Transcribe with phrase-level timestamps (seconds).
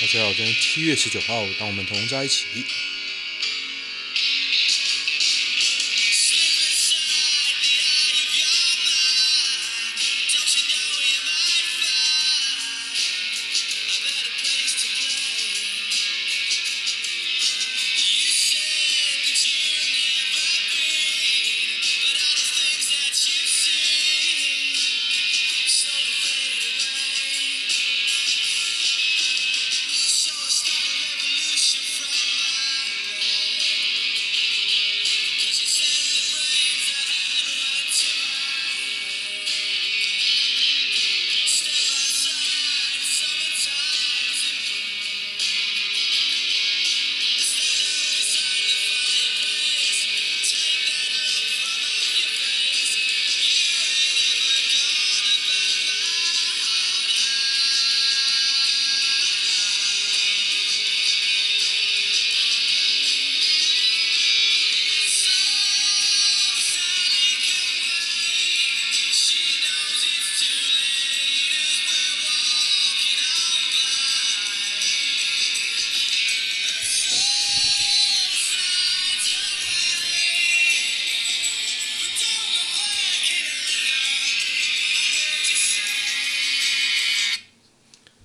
[0.00, 2.46] 大家好，今天七月十九号，当我们同在一起。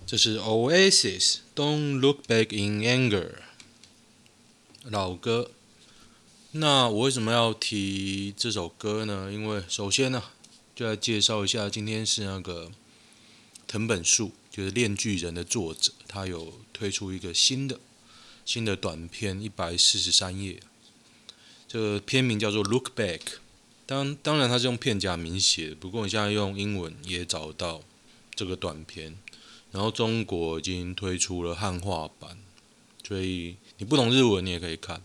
[0.09, 3.33] 这是 Oasis Don't Look Back in Anger
[4.81, 5.52] 老歌。
[6.53, 9.30] 那我为什么要提这首歌呢？
[9.31, 10.23] 因为首先呢，
[10.75, 12.71] 就来介绍一下，今天是那个
[13.67, 17.80] 藤本树，就是《链巨人》的作者，他有推出一个新的
[18.43, 20.59] 新的短片，一百四十三页。
[21.67, 23.19] 这个片名叫做《Look Back》，
[23.85, 27.83] 当当然他是用片假名写的，不过你现在用英文也找到
[28.33, 29.15] 这个短片。
[29.72, 32.38] 然后中国已经推出了汉化版，
[33.08, 35.02] 所以你不懂日文你也可以看，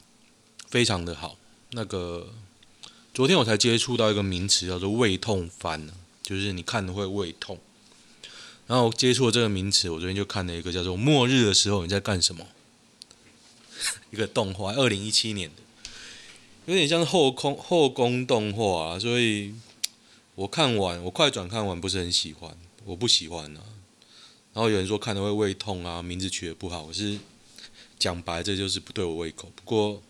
[0.68, 1.36] 非常的好。
[1.70, 2.32] 那个
[3.12, 5.90] 昨天我才接触到一个名词叫做胃痛番，
[6.22, 7.58] 就是你看的会胃痛。
[8.66, 12.46] 然后接触了这个名词，我昨天就看了一个叫做《末日的时候你在干什么》，
[14.10, 15.56] 一个动画，二零一七年的，
[16.64, 19.52] 有点像后空后宫动画啊，所以
[20.34, 22.56] 我看完我快转看完不是很喜欢，
[22.86, 23.60] 我不喜欢啊。
[24.54, 26.84] 然后有人说看了会胃痛啊，名字取得不好。
[26.84, 27.18] 我是
[27.98, 29.50] 讲白，这就是不对我胃口。
[29.56, 30.00] 不过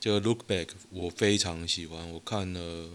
[0.00, 2.90] 这个 Look Back 我非常喜欢，我看了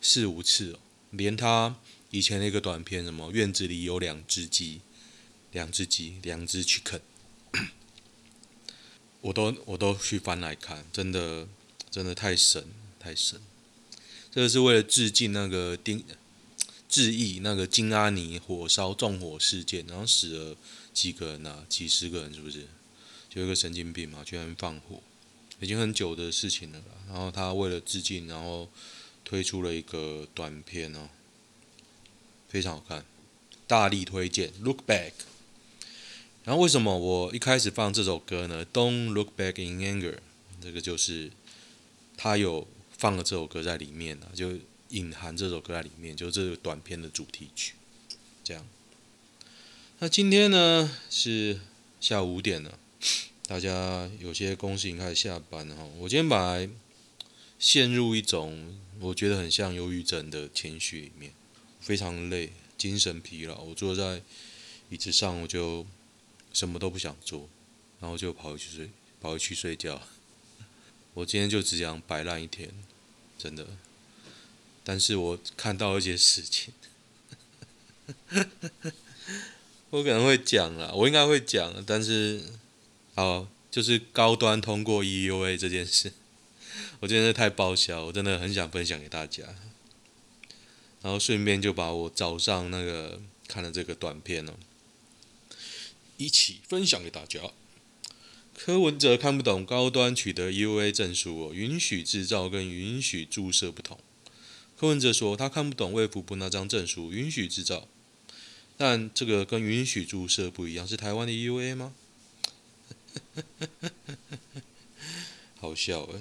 [0.00, 0.78] 四五次哦，
[1.10, 1.74] 连他
[2.12, 4.80] 以前那个短片什么院子里有两只鸡，
[5.50, 7.00] 两只鸡，两只 chicken，
[9.22, 11.48] 我都我都去翻来看，真的
[11.90, 12.64] 真的太神
[13.00, 13.40] 太神。
[14.30, 16.04] 这个是为了致敬那个丁。
[16.94, 20.56] 致意那个金阿尼火烧纵火事件，然后死了
[20.92, 21.66] 几个人啊？
[21.68, 22.68] 几十个人是不是？
[23.28, 25.02] 就一个神经病嘛，居然放火，
[25.58, 26.80] 已经很久的事情了。
[27.08, 28.70] 然后他为了致敬，然后
[29.24, 31.08] 推出了一个短片哦，
[32.48, 33.04] 非常好看，
[33.66, 34.52] 大力推荐。
[34.62, 35.14] Look back。
[36.44, 40.18] 然后为什么我一开始放这首歌呢？Don't look back in anger。
[40.62, 41.32] 这个就是
[42.16, 44.52] 他有放了这首歌在里面啊，就。
[44.94, 47.74] 隐含这首歌在里面，就是这个短片的主题曲，
[48.44, 48.64] 这样。
[49.98, 51.60] 那今天呢是
[52.00, 52.78] 下午五点了，
[53.46, 55.84] 大家有些公司已经开始下班了哈。
[55.98, 56.68] 我今天本来
[57.58, 61.32] 陷入一种我觉得很像忧郁症的情绪里面，
[61.80, 63.60] 非常累，精神疲劳。
[63.62, 64.22] 我坐在
[64.90, 65.84] 椅子上，我就
[66.52, 67.48] 什么都不想做，
[68.00, 68.90] 然后就跑回去睡，
[69.20, 70.00] 跑回去睡觉。
[71.14, 72.70] 我今天就只想摆烂一天，
[73.36, 73.66] 真的。
[74.84, 76.74] 但是我看到一些事情，
[79.88, 82.42] 我可能会讲了，我应该会讲，但是，
[83.14, 86.12] 好，就是高端通过 EUA 这件事，
[87.00, 89.44] 我真的太爆笑，我真的很想分享给大家，
[91.00, 94.52] 然后顺便就把我早上那个看了这个短片哦，
[96.18, 97.40] 一起分享给大家。
[98.56, 103.98] 柯文哲看不懂高端取得 EUA 证书哦，允许制造跟允许注射不同。
[104.84, 107.88] 柯文哲说：“他看不懂卫福部那张证书，允许制造，
[108.76, 111.94] 但这个跟允许注射不一样，是台湾的 EUA 吗？”
[115.58, 116.20] 好笑哎！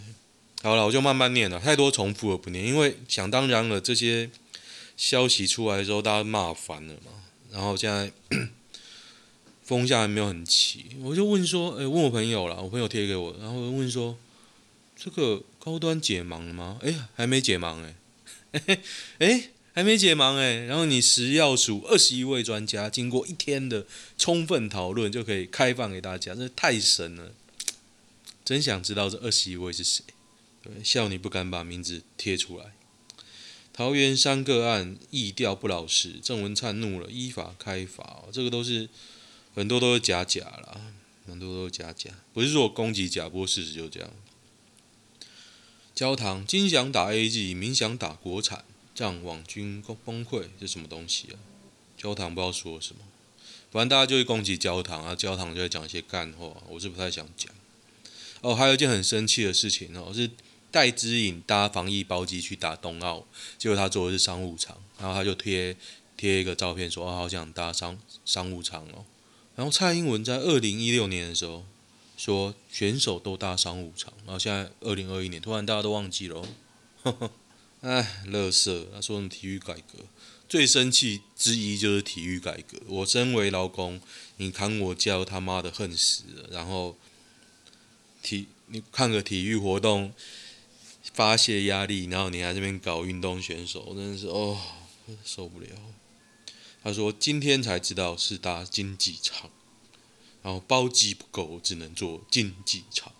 [0.61, 4.31] 好了，我就慢慢念了，太多重复了不念，因为想当然了，这些
[4.95, 7.11] 消息出来之后，大家骂烦了嘛。
[7.51, 8.13] 然后现在
[9.61, 14.17] 风向还没有很齐，我就问说：“哎，问我朋友了，我朋友贴给我，然后问说，
[14.95, 16.79] 这个高端解盲了吗？
[16.81, 17.95] 哎，还没解盲哎。”
[19.19, 23.85] 哎，还没解盲哎，然后你食药署二十一位专家经过一天的
[24.17, 27.33] 充分讨论，就可以开放给大家，这太神了！
[28.45, 30.03] 真想知道这二十一位是谁？
[30.61, 32.73] 对，笑你不敢把名字贴出来。
[33.73, 38.23] 桃园三个案疫调不老实，郑文灿怒了，依法开罚。
[38.31, 38.87] 这个都是
[39.55, 40.79] 很多都是假假啦，
[41.25, 44.13] 很多都是假假，不是说攻击假，不过事实就这样。
[45.95, 47.53] 焦糖，金想打 A.G.
[47.53, 48.65] 明想打国产。
[48.95, 51.35] 让网军崩崩溃，这什么东西啊？
[51.97, 53.01] 焦糖不知道说什么，
[53.71, 57.51] 反正大家就会攻击焦糖啊，焦糖就会讲一些干话，我是不太想讲。
[58.41, 60.29] 哦，还有一件很生气的事情哦，是
[60.69, 63.25] 戴资颖搭防疫包机去打冬奥，
[63.57, 65.75] 结果他坐的是商务舱，然后他就贴
[66.15, 69.05] 贴一个照片说，哦，好想搭商商务舱哦。
[69.55, 71.65] 然后蔡英文在二零一六年的时候
[72.17, 76.47] 说选手都搭商务场，然后现在二零二一年突然大家都忘记了，
[77.03, 77.31] 呵呵。
[77.81, 78.87] 哎，乐色！
[78.93, 80.05] 他说什么体育改革，
[80.47, 82.79] 最生气之一就是体育改革。
[82.87, 83.99] 我身为劳工，
[84.37, 86.47] 你砍我叫，他妈的恨死了。
[86.49, 86.95] 然后
[88.21, 90.13] 体你看个体育活动
[91.13, 94.57] 发泄压力，然后你还这边搞运动选手，真的是哦
[95.25, 95.67] 受不了。
[96.81, 99.49] 他说今天才知道是搭经济舱，
[100.43, 103.11] 然后包机不够，只能坐经济舱。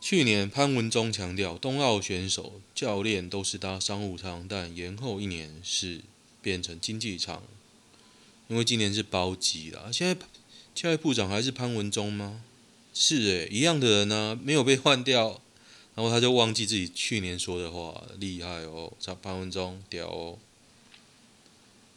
[0.00, 6.00] 去年潘文忠强调，冬奥选手、教练都是搭商务舱，但延后一年是
[6.42, 7.40] 变成经济舱，
[8.48, 9.90] 因为今年是包机啦。
[9.92, 10.16] 现在
[10.74, 12.42] 教育部长还是潘文忠吗？
[12.92, 15.40] 是诶，一样的人呢、没有被换掉，
[15.94, 18.92] 然后他就忘记自己去年说的话，厉害哦，
[19.22, 20.38] 潘文忠屌哦。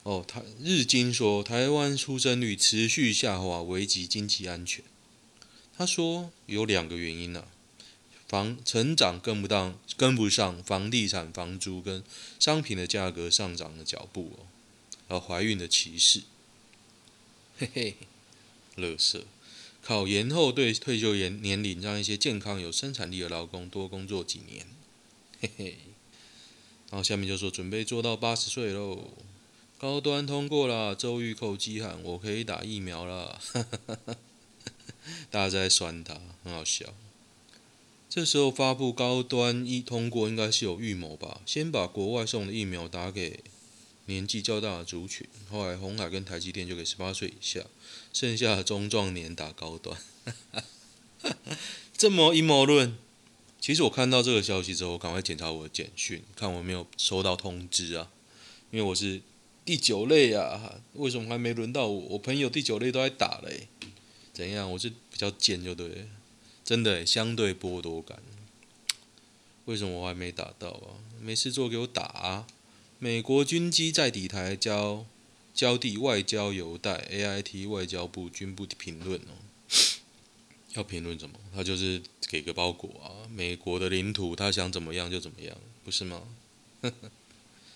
[0.05, 4.85] 哦，台日经说台湾出生率持续下滑，危及经济安全。
[5.75, 7.47] 他说有两个原因呢、啊。
[8.27, 12.03] 房成长跟不上，跟不上房地产、房租跟
[12.39, 14.45] 商品的价格上涨的脚步哦。
[15.07, 16.21] 然后怀孕的歧视，
[17.57, 17.95] 嘿嘿，
[18.75, 19.25] 乐色，
[19.81, 24.67] 考研后对退休年年龄，让一些健康有生产力的劳工多工作几年，
[25.41, 25.77] 嘿嘿。
[26.91, 29.11] 然后下面就说准备做到八十岁喽，
[29.85, 33.39] 高端通过了，周玉蔻激喊我可以打疫苗了，
[35.29, 36.87] 大家在酸他，很好笑。
[38.09, 41.39] 这时候发布高端一通过，应该是有预谋吧？
[41.45, 43.43] 先把国外送的疫苗打给
[44.07, 47.61] 年纪较大的族群，后来红海跟台积电就给十八岁以下，
[48.11, 49.95] 剩下的中壮年打高端。
[51.95, 52.97] 这么阴谋论？
[53.61, 58.09] 其实我看到这个消息之后，赶快检查我的简讯，看我没有收到通知啊，
[58.71, 59.21] 因为我是
[59.65, 61.99] 第九类啊，为什么还没轮到我？
[62.11, 63.67] 我朋友第九类都在打嘞，
[64.31, 64.71] 怎样？
[64.71, 66.07] 我是比较贱就对。
[66.63, 68.17] 真的相对剥夺感，
[69.65, 70.97] 为什么我还没打到啊？
[71.21, 72.47] 没事做给我打啊！
[72.97, 75.05] 美国军机在底台交
[75.53, 79.33] 交地外交邮袋，AIT 外交部军部评论哦。
[80.73, 81.39] 要评论什么？
[81.53, 83.29] 他就是给个包裹啊！
[83.31, 86.23] 美国的领土，他想怎么样就怎么样，不是吗？
[86.81, 87.11] 呵呵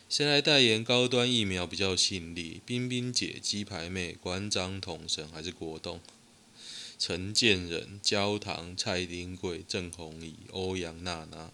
[0.10, 2.62] 谁来代言高端疫苗比较吸引力？
[2.66, 6.00] 冰冰姐、鸡排妹、馆长统神还是国栋？
[6.98, 11.52] 陈建仁、焦糖、蔡丁贵、郑弘仪、欧阳娜娜，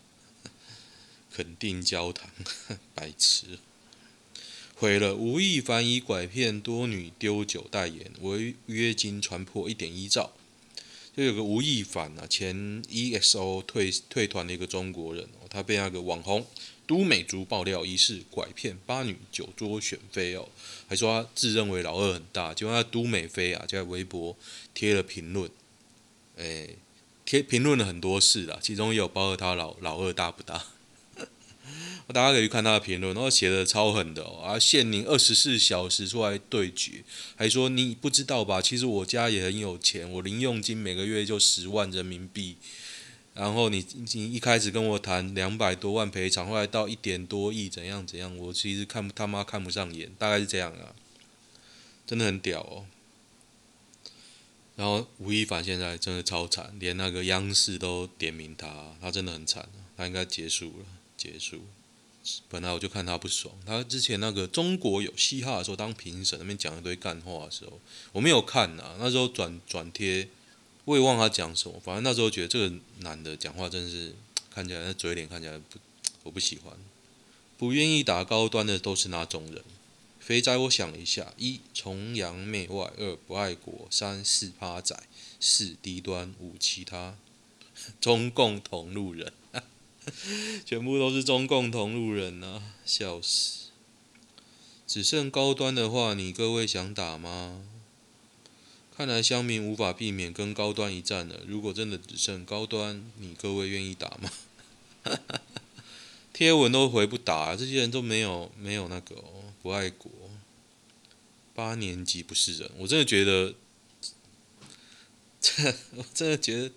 [1.29, 2.29] 肯定焦糖，
[2.95, 3.59] 白痴。
[4.73, 10.31] 毁了吴亦凡以拐骗多女丢酒代言，违约金传破一点一兆。
[11.13, 16.47] 就有个吴亦凡啊，前 EXO 退退团的一个中国人，他被那个网红。
[16.87, 20.47] 都美竹爆料疑似拐骗八女酒桌选妃哦，
[20.87, 24.37] 还说他自认为老二很大，结果他都美妃啊就在微博
[24.73, 25.49] 贴了评论，
[26.37, 26.69] 哎，
[27.25, 30.67] 贴评论了很多事啦，其中也有包括他老老二大不大，
[32.13, 37.03] 大家可以去看他的评论，然后写的超狠的哦，啊限您二十四小时出来对决，
[37.35, 38.61] 还说你不知道吧？
[38.61, 42.57] 其实我家也很有钱，我零用金每个月就十万人民币。
[43.35, 48.35] 然后你你一开始跟我谈两百多万赔偿，后来到一点多亿，怎样怎样？
[48.37, 50.95] 我其实看他妈看不上眼，大概是这样啊，
[52.07, 52.85] 真的很屌哦。
[54.77, 60.85] 然后吴亦凡现在真的超惨，连那个央视都点名他，他真的很惨，他应该结束了，
[61.17, 61.59] 结束。
[62.47, 67.81] 本来我就看他不爽，他之前那个中国有嘻哈的时候当评审，那边讲一堆干话的时候，
[68.13, 70.29] 我没有看啊，那时候转转贴。
[70.85, 74.15] 我也忘了他讲什么，反正那时候觉得这个男的讲话真是
[74.49, 75.77] 看起来那嘴脸看起来不，
[76.23, 76.73] 我不喜欢。
[77.57, 79.63] 不愿意打高端的都是哪种人？
[80.19, 84.97] 肥仔，我想了一下：一崇洋媚外，二不爱国，三四趴仔，
[85.39, 87.15] 四低端，五其他。
[88.01, 89.33] 中共同路人。
[90.65, 93.69] 全部都是中共同路人啊，笑死！
[94.85, 97.63] 只剩高端的话，你各位想打吗？
[98.95, 101.41] 看来乡民无法避免跟高端一战了。
[101.45, 104.31] 如果真的只剩高端，你各位愿意打吗？
[106.31, 110.11] 贴文都回不打，这些人都没有没有那个、哦、不爱国。
[111.53, 113.55] 八年级不是人，我真的觉得。
[115.95, 116.71] 我 真的觉得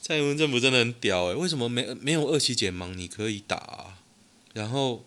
[0.00, 1.34] 蔡英文政府真的很屌哎！
[1.34, 3.98] 为什么没没有二期解盲你可以打啊？
[4.52, 5.04] 然后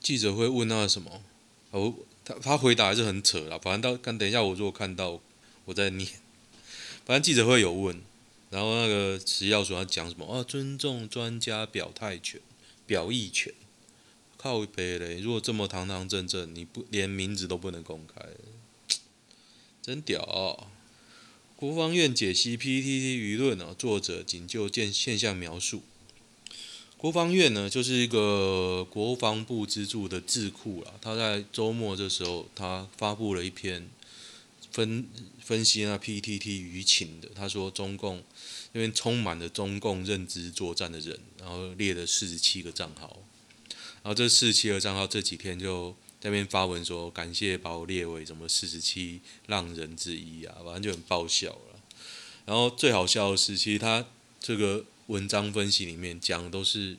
[0.00, 1.22] 记者会问他什么？
[1.70, 1.94] 哦，
[2.40, 3.58] 他回答还是很扯啦。
[3.58, 5.20] 反正到看等一下，我如果看到
[5.64, 6.08] 我在念。
[7.04, 8.00] 反正记者会有问，
[8.50, 10.24] 然后那个食药署要讲什么？
[10.26, 12.40] 哦，尊重专家表态权、
[12.86, 13.52] 表意权。
[14.36, 15.20] 靠北嘞！
[15.20, 18.26] 如果这么堂堂正正，你不连名字都不能公开，
[19.80, 20.66] 真屌哦！
[21.54, 25.82] 国防院解析 PTT 舆论啊，作者仅就见现象描述。
[27.02, 30.92] 国防院呢，就是一个国防部资助的智库啦。
[31.00, 33.90] 他在周末这时候，他发布了一篇
[34.70, 35.04] 分
[35.40, 37.28] 分析那 PTT 舆情的。
[37.34, 38.22] 他说，中共
[38.70, 43.18] 那边充满了中共认知作战的人，然后列了四十七个账号。
[44.04, 45.96] 然后这四十七个账号这几天就。
[46.20, 51.80] 在那边发文说感谢把我列为什么四十七浪人之一啊，反正就很爆笑了。
[52.46, 54.06] 然后最好笑的是，其实他
[54.38, 56.96] 这个文章分析里面讲都是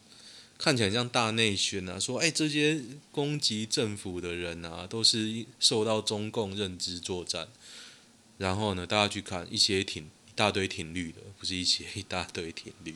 [0.58, 7.48] 看起来像大内宣啊，说哎这些攻击政府的人啊，都是受到中共认知作战。
[8.36, 12.94] 然后呢，大家去看一些挺一大堆挺绿的，不是一些 一大堆挺绿，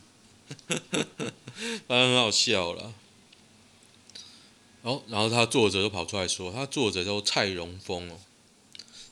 [1.88, 2.92] 反正很好笑了。
[4.82, 8.20] 哦，然后他作者就跑出来说，他作者叫蔡荣峰哦，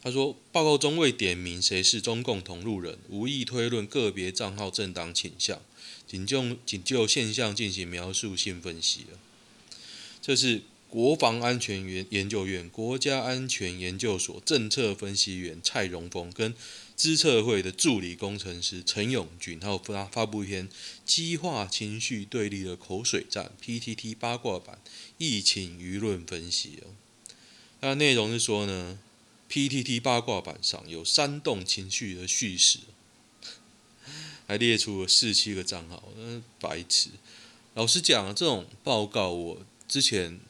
[0.02, 5.60] 他说报告中未点名谁是中共同路人，无意推论个别账号政党倾向，
[6.06, 9.18] 仅就仅就现象进行描述性分析了。
[10.22, 16.54] 这是国防安全研研究院国家安全研究所政策分析员蔡荣峰跟。
[16.98, 20.68] 资策会的助理工程师陈永军，他有发发布一篇
[21.06, 24.80] 激化情绪对立的口水战 PTT 八卦版
[25.16, 26.90] 疫情舆论分析哦。
[27.82, 28.98] 那内容是说呢
[29.50, 32.78] ，PTT 八卦版上有煽动情绪的叙事，
[34.46, 37.10] 还列出了四七个账号，那白痴。
[37.74, 40.40] 老实讲，这种报告我之前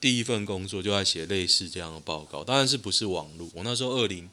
[0.00, 4.28] 第一份工作就在写类似这样的报告，当然是不是网络，我那时候二零。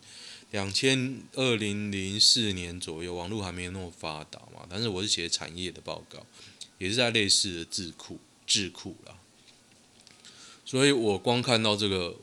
[0.51, 6.23] 两千二零零四年左右，网络还没有那么发达嘛，但是我是写产业的报告，
[6.77, 9.17] 也是在类似的智库智库啦，
[10.63, 12.17] 所以我光看到这个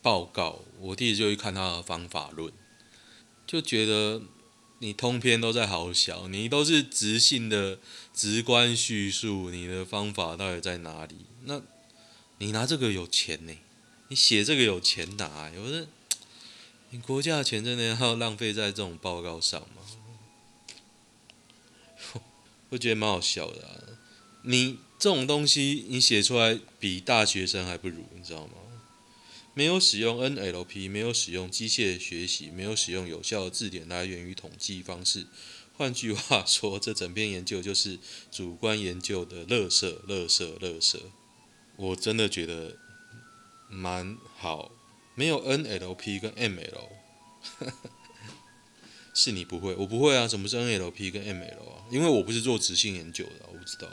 [0.00, 2.52] 报告，我第一就去看他的方法论，
[3.46, 4.22] 就觉得
[4.78, 7.78] 你通篇都在好小，你都是直性的
[8.14, 11.26] 直观叙述，你的方法到底在哪里？
[11.44, 11.60] 那
[12.38, 13.52] 你拿这个有钱呢？
[14.08, 15.50] 你写这个有钱拿？
[15.50, 15.86] 有的。
[16.92, 19.82] 你国家的钱真的要浪费在这种报告上吗？
[22.70, 23.98] 我觉得蛮好笑的。
[24.42, 28.54] 你这种东西，你写出来比大学生还不如，你知道吗？
[29.60, 35.26] 没有使用 NLP，没有使用机械学习，没有使用有效的字典来源与统计方式。
[35.76, 37.98] 换句话说，这整篇研究就是
[38.30, 40.98] 主观研究的垃圾，垃圾，垃圾。
[41.76, 42.78] 我真的觉得
[43.68, 44.72] 蛮好。
[45.14, 46.88] 没有 NLP 跟 ML，
[49.12, 50.26] 是你不会，我不会啊。
[50.26, 51.84] 什么是 NLP 跟 ML 啊？
[51.90, 53.90] 因为我不是做质性研究的，我不知道。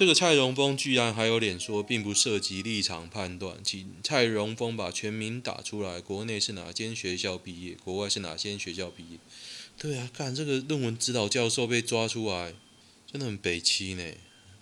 [0.00, 3.62] 这个蔡荣峰居然还有脸说，并不涉及立场判断。
[3.62, 9.18] 请蔡荣峰把全名打出来，国内是哪间学校毕业，国外是哪间学校毕业？
[9.76, 12.54] 对啊，看这个论文指导教授被抓出来，
[13.12, 14.14] 真的很北七呢。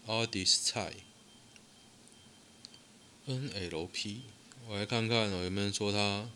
[0.08, 0.92] Artis 蔡
[3.28, 4.16] NLP。
[4.68, 6.28] 我来看看哦，有没有人说他，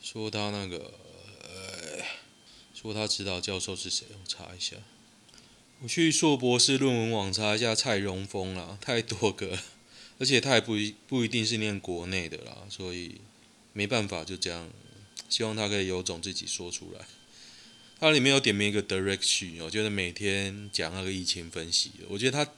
[0.00, 0.94] 说他那个，
[1.42, 2.02] 呃，
[2.72, 4.06] 说他指导教授是谁？
[4.12, 4.78] 我查一下。
[5.80, 9.56] 我去硕博士论文网查一下蔡荣峰啦， 太多个，
[10.18, 13.20] 而且他也不一不一定是念国内的啦，所以
[13.72, 14.68] 没办法就这样。
[15.28, 17.06] 希望他可以有种自己说出来。
[18.00, 22.50] 他里面有点名一个 Derek Xu，我觉得每天讲那个疫情分析，我觉得他，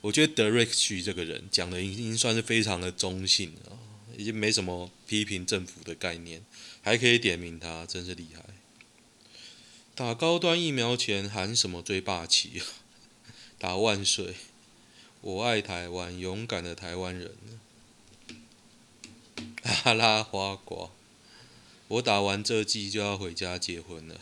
[0.00, 3.78] 我觉得 Derek Xu 这个人讲的已经算是非常的中性了。
[4.18, 6.42] 已经没什么批评政府的概念，
[6.82, 8.44] 还可以点名他，真是厉害。
[10.00, 12.62] 打高端疫苗前喊什么最霸气？
[13.60, 14.34] 打万岁！
[15.20, 17.34] 我爱台湾，勇敢的台湾人。
[19.84, 20.88] 阿拉花瓜，
[21.88, 24.18] 我打完这季就要回家结婚了。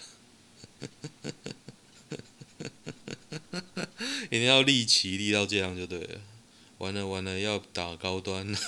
[4.30, 6.20] 一定要立旗立到这样就对了。
[6.78, 8.58] 完了完了，要打高端了。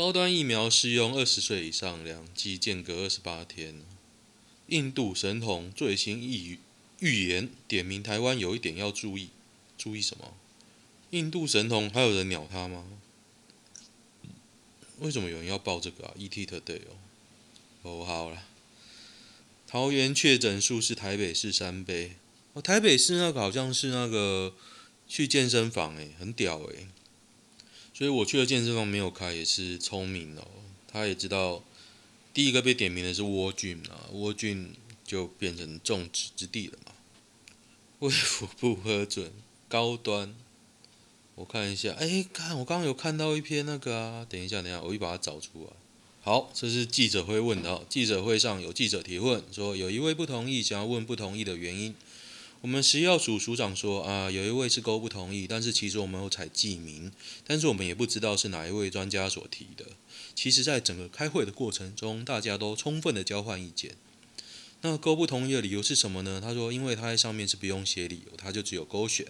[0.00, 3.82] 高端疫苗适用二十岁以上，两剂间隔二十八天。
[4.68, 6.58] 印度神童最新预
[7.00, 9.28] 预言点名台湾有一点要注意，
[9.76, 10.32] 注意什么？
[11.10, 12.86] 印度神童还有人鸟他吗？
[15.00, 16.96] 为什么有人要报这个啊？ET Today 哦，
[17.82, 18.44] 哦好了，
[19.66, 22.12] 桃园确诊数是台北市三倍。
[22.54, 24.54] 哦，台北市那个好像是那个
[25.06, 26.88] 去健身房诶，很屌诶。
[28.00, 30.42] 所以我去的健身房没有开也是聪明哦，
[30.90, 31.62] 他也知道
[32.32, 34.72] 第一个被点名的是窝郡啊，窝郡
[35.04, 36.92] 就变成众矢之的了嘛。
[37.98, 39.30] 卫福部核准
[39.68, 40.34] 高端。
[41.34, 45.70] 我看一下，哎，看我刚刚有看到一篇那个啊，等一下，等一下，我一把它找出来。
[46.22, 51.94] 好，这是记者会问的，记者会上有记者提问说，有一位不同意，想要问不同意的原因。
[52.62, 57.10] 我们食药署署长说啊，有一位是勾不同意，但是其实我们有采记名，
[57.46, 59.86] 但是我们也不知道是哪一位专家所提的。
[60.34, 63.92] 其实，在整个开会的过程中，大家都充分的交换意见。
[64.82, 66.38] 那勾不同意的理由是什么呢？
[66.38, 69.26] 他说，因为他在上面是不用写理由，他就只有勾选。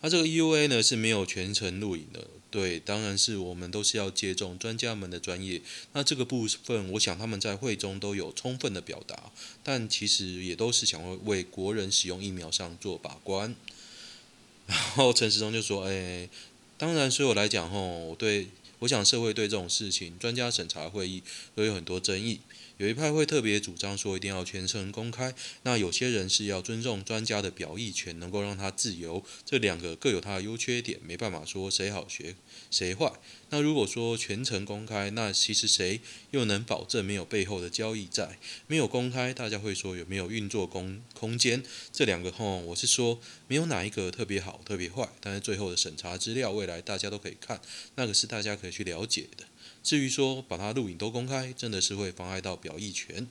[0.00, 5.62] 他这个 EUA 呢是没有全程录影的，对，当然是我们都是要接种专家们的专业。
[5.94, 9.32] 那这个部分，我想他们在会中都有充分的表达，
[9.64, 13.56] 但其实也都是想为国人使用疫苗上做把关。
[14.68, 16.28] 然后陈时中就说：“哎，
[16.76, 18.48] 当然，所以我来讲吼，我对，
[18.80, 21.22] 我想社会对这种事情，专家审查会议
[21.54, 22.40] 都有很多争议。”
[22.82, 29.22] 有一派会特别主张说一定要全程公开，那有些人是要尊重专家的表意权，能够让他自由。
[29.46, 32.34] 这两个各有它的优缺点，没办法说谁好学
[32.72, 33.12] 谁坏。
[33.50, 36.00] 那如果说全程公开，那其实谁
[36.32, 38.36] 又能保证没有背后的交易在？
[38.66, 41.62] 没有公开，大家会说有没有运作空空间？
[41.92, 47.60] 这两个吼，我是说没有哪一个特别好特别坏，但是最后的审查资料，未来大家都可以看，
[47.94, 49.44] 那个是大家可以去了解的。
[49.82, 53.26] 至于说把它录影都公开，真的是会妨碍到表意权。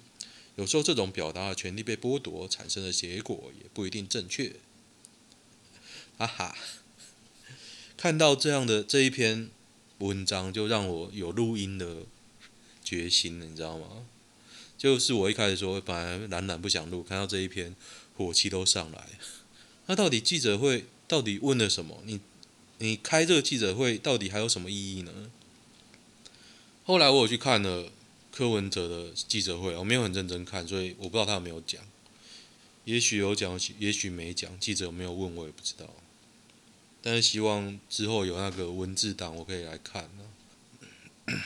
[0.56, 4.54] 有时候这种表达的权利被剥夺，产生的结果也不一定正确。
[6.18, 6.56] 哈哈，
[7.96, 9.50] 看到这样的这一篇
[10.00, 12.04] 文章，就让我有录音的
[12.84, 14.06] 决心了，你知道吗？
[14.78, 17.76] 就是我一开始说本来懒懒不想录，看到这一篇，
[18.18, 19.08] 火气都上来。
[19.86, 22.02] 那到底记者会到底问了什么？
[22.06, 22.20] 你
[22.80, 25.32] 你开这个记者会到底还有什么意义呢？
[26.84, 27.92] 后来我有去看了
[28.32, 31.82] 柯文哲的记者会，我没有很认真看，所以我不知道他有没有讲。
[32.86, 34.60] 也许有讲，也许没讲。
[34.60, 35.88] 记者有没有问我也不知道。
[37.02, 40.10] 但是希望之后有那个文字档，我可以来看。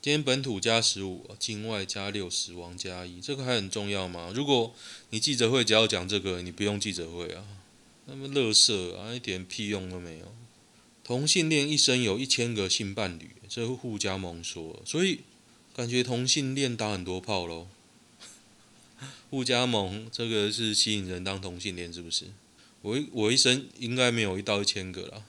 [0.00, 4.32] 今天本土加十五，境外加六，死亡加一，这个还很重要吗？
[4.34, 4.74] 如果
[5.10, 7.44] 你记者会只要讲这个，你不用记者会啊，
[8.06, 10.34] 那么垃圾啊，一点屁用都没有。
[11.04, 15.20] 同性恋一生有一千个性伴侣，这是护家盟说，所以
[15.74, 17.66] 感觉同性恋打很多炮喽。
[19.30, 22.26] 护家盟这个是吸引人当同性恋是不是？
[22.82, 25.22] 我一我一生应该没有一到一千个啦，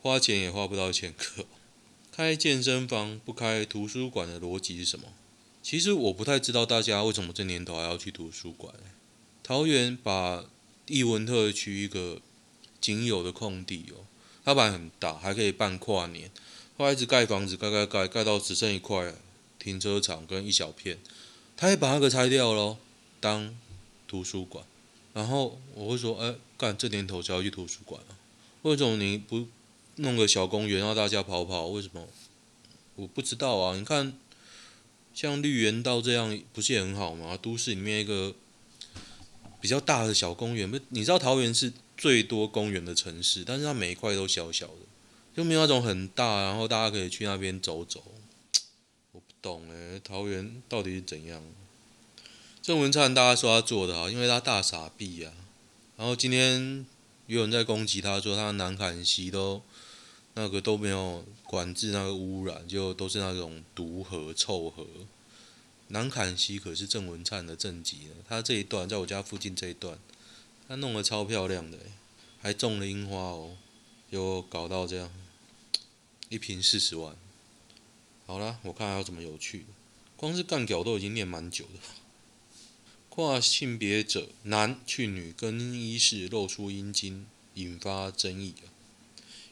[0.00, 1.46] 花钱也花不到一千个。
[2.10, 5.06] 开健身房不开图书馆的逻辑是什么？
[5.62, 8.74] 其实我不太知道大家为什么这年头还要去图书馆。
[9.42, 10.44] 桃园把
[10.86, 12.20] 艺文特区一个
[12.80, 14.06] 仅有的空地哦。
[14.44, 16.30] 它本来很大，还可以办跨年，
[16.80, 19.12] 后来一直盖房子，盖盖盖，盖到只剩一块
[19.58, 20.98] 停车场跟一小片，
[21.54, 22.78] 他也把那个拆掉了，
[23.20, 23.54] 当
[24.08, 24.64] 图书馆。
[25.12, 28.16] 然后我会说，哎，干这年头就要去图书馆了，
[28.62, 29.46] 为什么你不
[29.96, 31.66] 弄个小公园让大家跑跑？
[31.66, 32.08] 为什么？
[32.94, 33.76] 我不知道啊。
[33.76, 34.14] 你看，
[35.12, 37.36] 像绿园道这样不是也很好吗？
[37.36, 38.34] 都市里面一个
[39.60, 44.86] 比较大的小公园，不，你知道桃园是最多公园的城市，但是它每一块都小小的，
[45.34, 48.02] 就没有那种很大，然后大家可以去那边走走。
[49.12, 51.42] 我不懂诶，桃园到底是怎样？
[52.62, 55.32] 郑文灿大家说他做的好，因为他大傻逼啊。
[55.96, 56.84] 然后今天
[57.26, 59.62] 有人在攻击他，说他南坎溪都
[60.34, 64.86] 那个都没有管制那个污染，就都是那种毒河臭河。
[65.88, 69.98] 南坎溪可是郑文灿的政绩呢，他这一段在我家附近这一段。
[70.68, 71.78] 他弄得超漂亮的，
[72.40, 73.56] 还种了樱花哦，
[74.10, 75.10] 又搞到这样，
[76.28, 77.16] 一瓶四十万。
[78.26, 79.66] 好了，我看还有什么有趣的，
[80.16, 81.80] 光是干屌都已经念蛮久的。
[83.08, 88.70] 跨性别者男去女更衣室露出阴茎，引发争议啊，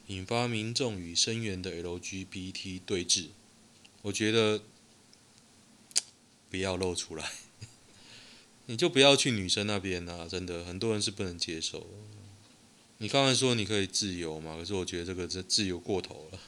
[0.06, 3.28] 引发民众与声援的 LGBT 对峙。
[4.02, 4.62] 我觉得
[6.48, 7.32] 不要露出来。
[8.66, 10.28] 你就不要去女生那边啊！
[10.28, 11.86] 真的，很多人是不能接受。
[13.00, 14.56] 你刚才说你可以自由嘛？
[14.56, 16.40] 可是我觉得这个这自由过头了。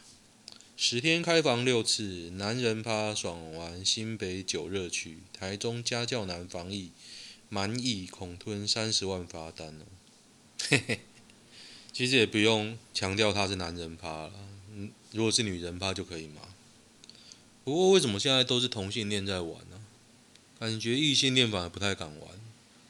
[0.76, 6.90] 十天开房六次，男人趴爽玩新北九热区，台中家教男防疫，
[7.48, 9.84] 满意恐吞三十万罚单哦。
[10.68, 11.00] 嘿嘿，
[11.92, 14.32] 其实也不用强调他是男人趴了，
[15.12, 16.42] 如果是女人趴就可以嘛。
[17.62, 19.80] 不过为什么现在都是同性恋在玩呢？
[20.58, 22.28] 感觉异性恋反而不太敢玩，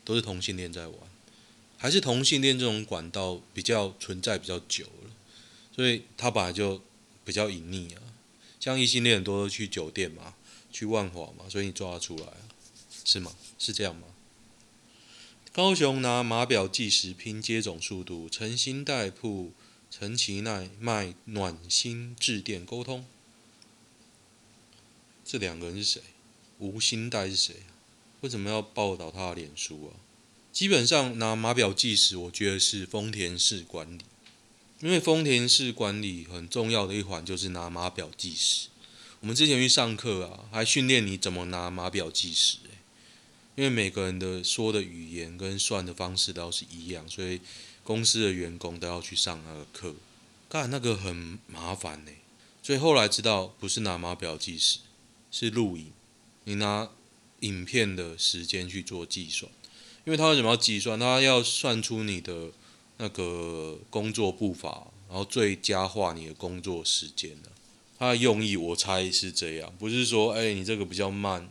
[0.02, 1.09] 都是同性恋在玩，
[1.82, 5.10] 还是同性恋这种管道比较存在比较久了，
[5.74, 6.82] 所以他本来就
[7.24, 8.02] 比较隐匿啊。
[8.60, 10.34] 像异性恋很多都去酒店嘛，
[10.70, 12.44] 去万华嘛，所以你抓得出来啊，
[13.06, 13.32] 是吗？
[13.58, 14.08] 是这样吗？
[15.54, 19.52] 高雄拿码表计时拼接种速度，陈新代铺
[19.90, 23.06] 陈其奈卖暖心致电沟通。
[25.24, 26.02] 这两个人是谁？
[26.58, 27.56] 吴新代是谁？
[28.20, 29.96] 为什么要报道他的脸书啊？
[30.52, 34.02] 基本上拿码表计时，我觉得是丰田式管理，
[34.80, 38.68] 因为丰田式管理很重要的一环就是拿码表计时。
[39.20, 42.58] 我们之前去上课啊，还训练你怎么拿码表计时。
[43.56, 47.40] 因为每个人的说的语言跟算的方式都是一样，所以
[47.84, 49.94] 公司的员工都要去上那个课。
[50.48, 52.12] 干那个很麻烦呢，
[52.62, 54.78] 所以后来知道不是拿码表计时。
[55.30, 55.92] 是录影，
[56.44, 56.88] 你拿
[57.40, 59.50] 影片的时间去做计算，
[60.10, 60.98] 因为他为什么要计算？
[60.98, 62.48] 他要算出你的
[62.96, 67.48] 那个工作步伐，然后最佳化你的工作时间呢？
[67.96, 71.48] 他用意我猜是这样，不是说哎你这个比较慢。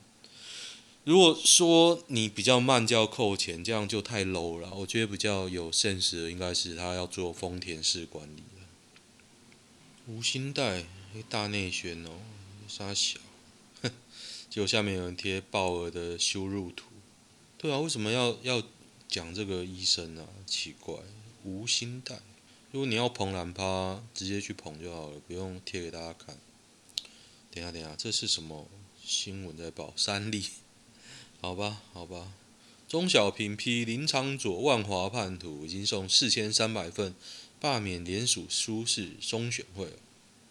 [1.06, 4.69] 如果说你比较慢就要扣钱，这样就太 low 了。
[4.74, 8.67] 我觉得比较有 sense 的应该是他要做丰田式管理了。
[10.08, 10.84] 吴欣岱，
[11.30, 12.10] 大内宣哦，
[12.67, 13.19] 三小。
[14.52, 16.88] 结果下面有人贴鲍尔的羞辱图，
[17.62, 18.63] 对啊，为什么要要
[19.10, 20.32] 讲这个医生呢、啊？
[20.48, 20.95] 奇怪，
[21.43, 22.15] 吴欣岱，
[22.72, 26.38] 如果你要捧懒趴，直接去捧就好了，不用贴给大家看。
[27.52, 28.65] 等下等下，这是什么
[29.06, 29.93] 新闻在报？
[29.98, 30.45] 三立？
[31.41, 32.32] 好吧好吧，
[32.88, 37.13] 钟小平批林昶佐万华叛徒，已经送四千三百份
[37.60, 40.00] 罢免联署书是中选会了。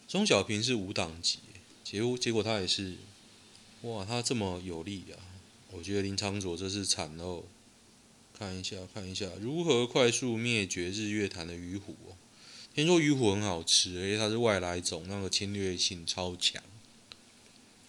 [0.06, 1.38] 钟小平是无党籍，
[1.82, 2.98] 结果结果他也是。
[3.82, 5.16] 哇，他这么有力啊！
[5.70, 7.44] 我觉得林昌佐这是惨哦。
[8.38, 12.16] 看一下，看一下如何快速灭绝日月潭的鱼虎哦。
[12.72, 16.62] 听说鱼虎很好吃，而且它是外来种，那个侵略性超强。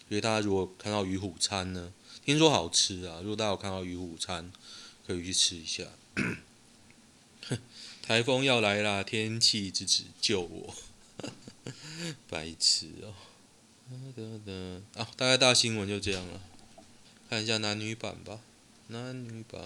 [0.07, 1.93] 所以大家如果看到鱼虎餐呢，
[2.25, 3.19] 听说好吃啊。
[3.21, 4.51] 如果大家有看到鱼虎餐，
[5.05, 5.83] 可以去吃一下。
[8.01, 10.73] 台风要来啦，天气之子救我！
[12.27, 13.13] 白痴哦。
[14.95, 16.41] 啊，大概大新闻就这样了。
[17.29, 18.41] 看一下男女版吧。
[18.87, 19.61] 男女版，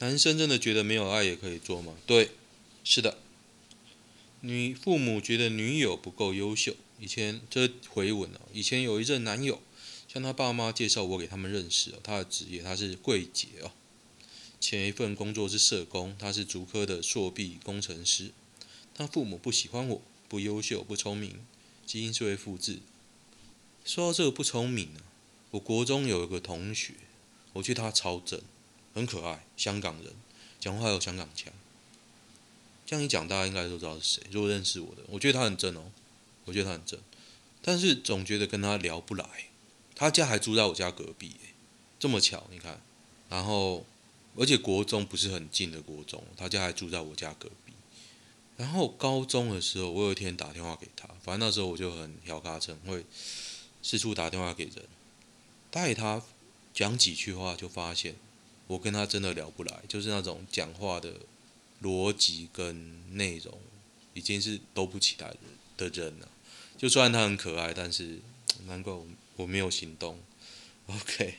[0.00, 1.94] 男生真的觉得没有爱也可以做吗？
[2.06, 2.32] 对，
[2.82, 3.18] 是的。
[4.40, 6.74] 女父母觉得女友不够优秀。
[6.98, 9.62] 以前这回文哦，以前有一任男友
[10.08, 13.70] 向他爸妈介绍我给他们认识哦，他的职业他是柜姐哦，
[14.58, 18.32] 前一份工作是社工，他是竹科的硕毕工程师。
[18.94, 21.44] 他父母不喜欢我，不优秀，不聪明。
[21.86, 22.80] 基因是会复制。
[23.84, 25.02] 说到这个不聪明啊，
[25.52, 26.94] 我国中有一个同学，
[27.52, 28.40] 我觉得他超正，
[28.94, 30.12] 很可爱，香港人，
[30.58, 31.52] 讲话有香港腔。
[32.86, 34.22] 这样一讲，大家应该都知道是谁。
[34.30, 35.92] 如果认识我的，我觉得他很正哦，
[36.46, 36.98] 我觉得他很正，
[37.60, 39.26] 但是总觉得跟他聊不来。
[39.94, 41.36] 他家还住在我家隔壁，
[42.00, 42.80] 这么巧，你看。
[43.28, 43.84] 然后，
[44.36, 47.74] 而且国中不是很近的国中，他家还住在我家隔壁。
[48.56, 53.04] 然后高中的时候，我有一天打电话给他，反正那时候我就很调卡称，会
[53.82, 54.84] 四处打电话给人，
[55.72, 56.22] 带他
[56.74, 58.14] 讲几句话，就发现
[58.66, 61.20] 我跟他真的聊不来，就是那种讲话的
[61.82, 63.58] 逻辑跟内容
[64.12, 65.34] 已经是都不起来
[65.78, 66.28] 的人了。
[66.76, 68.20] 就算他很可爱，但是
[68.66, 69.06] 难怪我
[69.36, 70.18] 我没有行动。
[70.88, 71.36] OK，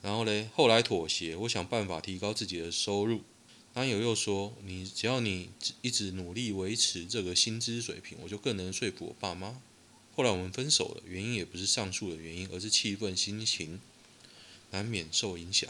[0.00, 3.22] 然后嘞，后来妥协，我想办法提高自己的收入。
[3.72, 5.50] 男友又说：“你只要你
[5.82, 9.60] 一直努力维持这个薪资水平，我就更能说服我爸妈。”
[10.16, 13.80] 后来我们分手了，原因也不是上述的原因，而是气愤心情
[14.70, 15.68] 难免受影响。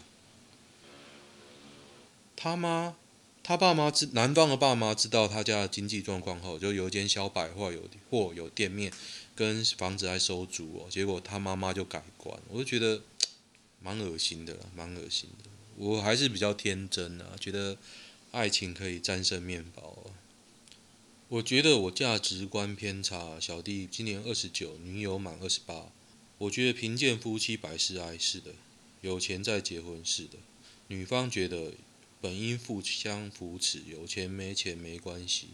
[2.37, 2.95] 他妈，
[3.43, 8.93] 他爸妈知男方的爸妈知道他家的经济状况后，就有一间小百货有货有店面
[9.35, 10.87] 跟房子还收租哦。
[10.91, 13.03] 结果他妈妈就改观，我就觉得
[13.81, 15.51] 蛮恶心的，蛮恶心的。
[15.77, 17.79] 我还是比较天真啊，觉得
[18.31, 19.97] 爱情可以战胜面包。
[21.35, 23.41] 我觉得我价值观偏差。
[23.41, 25.91] 小弟今年二十九，女友满二十八。
[26.39, 28.17] 我觉得贫贱夫妻百事哀。
[28.17, 28.53] 是的，
[29.01, 30.39] 有钱再结婚是的。
[30.87, 31.73] 女方觉得
[32.21, 35.49] 本应互相扶持，有钱没钱没关系。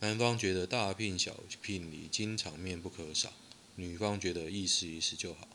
[0.00, 3.32] 男方觉得大聘小聘礼金场面不可少，
[3.76, 5.48] 女方觉得意思意思就好。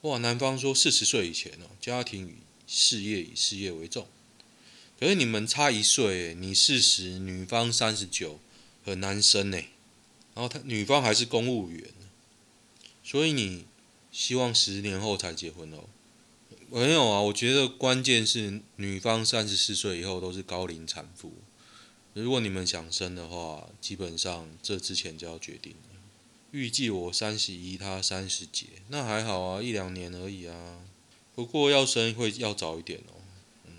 [0.00, 4.08] 哇，男方说四十岁以前哦，家庭与事业以事业为重。
[4.98, 8.40] 可是你们差一岁，你四十，女方三十九，
[8.84, 9.58] 很难生呢。
[10.34, 11.88] 然后他女方还是公务员，
[13.02, 13.66] 所以你
[14.10, 15.84] 希望十年后才结婚哦？
[16.70, 21.32] 没有啊，我觉得关键是女方三十四岁以后都是高龄产妇。
[22.14, 26.00] 如果你们想生的话，基本上这之前就要决定了。
[26.52, 30.80] 预计我三十一，他三十几，那还好啊，一两年而已啊。
[31.34, 33.18] 不过要生会要早一点哦。
[33.66, 33.72] 嗯，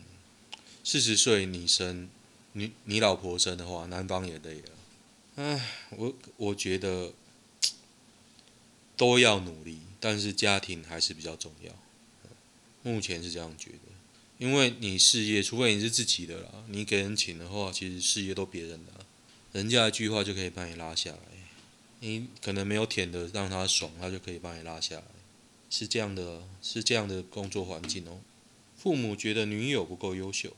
[0.83, 2.09] 四十岁你生，
[2.53, 4.69] 你你老婆生的话，男方也累了。
[5.41, 7.13] 唉，我我觉得
[8.95, 11.73] 都要努力，但是家庭还是比较重要。
[12.83, 13.77] 目前是这样觉得，
[14.37, 18.91] 因为你事业，除非你是自己的啦，你给人请的话，其实事业都别人的，
[19.51, 21.17] 人家一句话就可以把你拉下来。
[22.01, 25.03] 你可能没有舔的让他爽，他就可以把你拉下来，
[25.71, 28.21] 是这样的，是这样的工作环境哦。
[28.77, 30.55] 父母觉得女友不够优秀，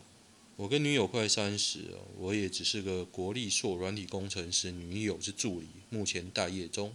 [0.56, 6.94] 我跟女友快三十了，我也只是个国立硕软体工程师，女友是助理，目前待业中，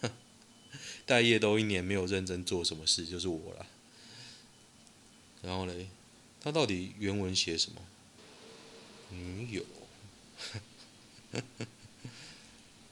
[1.04, 3.66] 待业都一年没有认真做什么事，就是我了。
[5.42, 5.88] 然后嘞，
[6.40, 7.82] 他到底原文写什么？
[9.10, 9.64] 女友，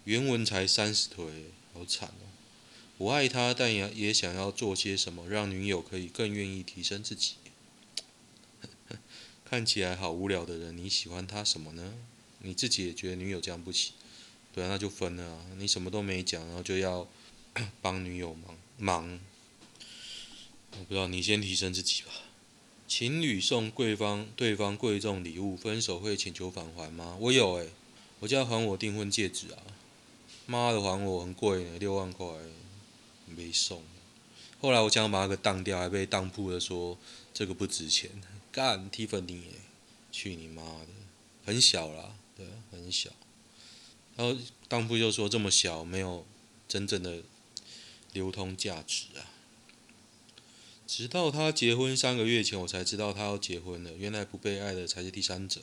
[0.02, 1.24] 原文才三十岁，
[1.72, 2.26] 好惨哦！
[2.98, 7.34] 我爱他，但也也想要做些什么，让女友可以更愿意提升自己。
[9.48, 11.94] 看起来好无聊的人，你喜欢他什么呢？
[12.40, 13.94] 你自己也觉得女友这样不行，
[14.54, 15.46] 对啊，那就分了啊！
[15.56, 17.08] 你什么都没讲，然后就要
[17.80, 19.18] 帮女友忙忙，
[20.72, 22.10] 我不知道，你先提升自己吧。
[22.86, 27.16] 情侣送贵方对方贵重礼物，分手会请求返还吗？
[27.18, 27.70] 我有诶、
[28.20, 29.62] 我就要还我订婚戒指啊！
[30.44, 32.26] 妈的，还我很贵呢，六万块，
[33.24, 33.82] 没送。
[34.60, 36.98] 后来我想把那个当掉，还被当铺的说
[37.32, 38.10] 这个不值钱，
[38.50, 39.42] 干 Tiffany，
[40.10, 40.88] 去你妈的，
[41.44, 43.10] 很小啦，对，很小。
[44.16, 46.26] 然后当铺就说这么小，没有
[46.66, 47.22] 真正的
[48.12, 49.30] 流通价值啊。
[50.86, 53.92] 直到他结婚三个月前，我才知道他要结婚了。
[53.92, 55.60] 原来不被爱的才是第三者，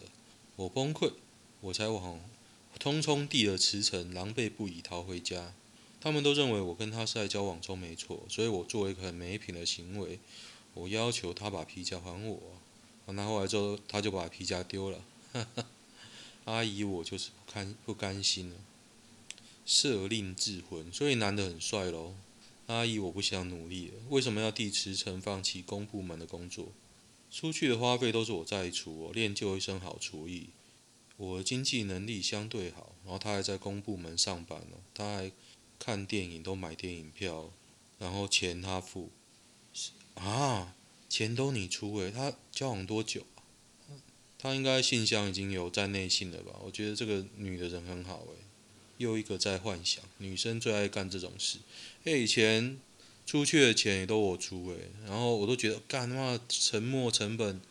[0.56, 1.14] 我崩溃，
[1.62, 2.20] 我才往
[2.80, 5.54] 通冲递了辞呈，狼狈不已逃回家。
[6.00, 10.20] 他们都认为我跟他是在交往中没错，所以我做一个很没品的行为，
[10.76, 12.55] 我要求他把皮夹还我。
[13.08, 15.04] 那后来之后，他就把皮夹丢了。
[16.46, 18.56] 阿姨，我就是不甘不甘心了，
[19.66, 22.16] 设令智婚，所以男的很帅喽。
[22.68, 23.94] 阿姨，我不想努力了。
[24.10, 26.70] 为什么要递辞呈，放弃公部门的工作？
[27.32, 30.50] 出去的花费都是我在出，我练就一身好厨艺，
[31.18, 32.94] 我的经济能力相对好。
[33.04, 35.32] 然后他还在公部门上班呢，他还
[35.78, 37.52] 看电影都买电影票，
[38.00, 39.12] 然后钱他付。
[40.16, 40.76] 啊，
[41.16, 43.26] 钱都你出诶，他交往多久
[43.88, 43.96] 啊？
[44.38, 46.60] 他应该信箱已经有在内信了吧？
[46.62, 48.44] 我觉得这个女的人很好诶。
[48.98, 51.60] 又一个在幻想，女生最爱干这种事。
[52.04, 52.78] 哎，以前
[53.26, 57.62] 出去的钱也都我出诶，然后我都觉得干他妈沉没成本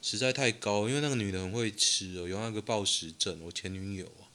[0.00, 4.32] 实在太高，因为那个女的很会吃哦，有那个暴食症，我前女友啊。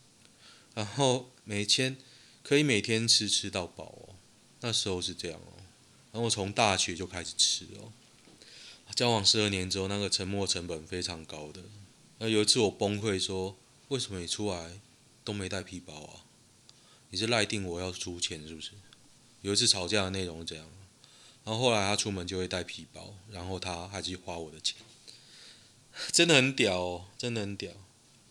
[0.75, 1.97] 然后每天
[2.43, 4.13] 可以每天吃吃到饱哦，
[4.61, 5.57] 那时候是这样哦。
[6.11, 7.91] 然后我从大学就开始吃哦，
[8.95, 11.61] 交往十二年之后，那个沉默成本非常高的。
[12.19, 14.79] 那有一次我崩溃说，为什么你出来
[15.23, 16.25] 都没带皮包啊？
[17.09, 18.71] 你是赖定我要出钱是不是？
[19.41, 20.69] 有一次吵架的内容是这样，
[21.43, 24.77] 然后后来他出门就会带皮包，然后他还是花我的钱，
[26.11, 27.71] 真的很屌哦，真的很屌。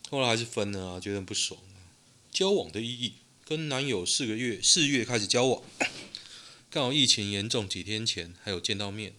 [0.09, 1.91] 后来还是分了啊，觉得不爽啊。
[2.31, 3.13] 交往的意义，
[3.45, 5.61] 跟男友四个月，四月开始交往，
[6.71, 9.13] 刚好疫情严重，几天前还有见到面，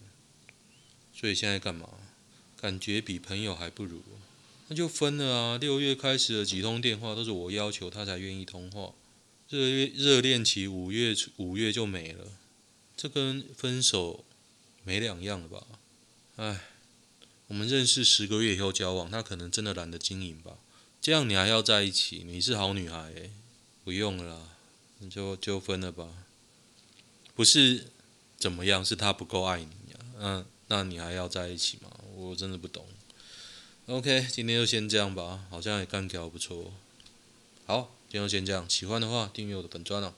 [1.15, 1.89] 所以现在干嘛？
[2.59, 4.01] 感觉比朋友还不如，
[4.67, 5.57] 那就分了啊。
[5.57, 8.93] 六月开始的几通电话都是我要求他才愿意通话。
[9.49, 9.59] 热
[9.93, 12.25] 热恋期五月五月就没了，
[12.97, 14.25] 这跟分手
[14.83, 15.67] 没两样了吧？
[16.37, 16.61] 哎，
[17.47, 20.57] 我们认识十个月以后交往，他可能真的懒得经营吧？
[20.99, 22.23] 这样你还要在一起？
[22.25, 23.29] 你是好女孩诶，
[23.83, 24.49] 不用了啦，
[24.99, 26.09] 你就就分了吧。
[27.35, 27.91] 不是
[28.37, 29.99] 怎么样，是他不够爱你啊。
[30.17, 31.89] 嗯，那你还要在一起吗？
[32.17, 32.85] 我真的不懂。
[33.87, 36.73] OK，今天就先这样吧，好像也干条不错。
[37.65, 37.91] 好。
[38.07, 40.13] 今天就先这样，喜欢的话订阅我的本专哦。